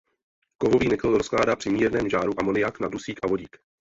Kovový 0.57 0.89
nikl 0.89 1.17
rozkládá 1.17 1.55
při 1.55 1.69
mírném 1.69 2.09
žáru 2.09 2.33
amoniak 2.39 2.79
na 2.79 2.87
dusík 2.87 3.19
a 3.23 3.27
vodík. 3.27 3.57